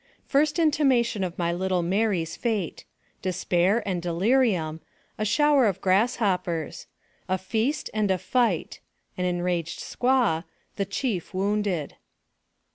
[0.25, 2.85] FIRST INTIMATION OF MY LITTLE MARY'S FATE
[3.21, 4.81] DESPAIR AKD DELI RIUM
[5.19, 6.87] A SHOWER OF GRASSHOPPERS
[7.29, 8.79] A FEAST AND A FIGHT
[9.15, 10.41] AN ENRAGED SQUAW
[10.77, 11.97] THE CHIEF WOUNDED.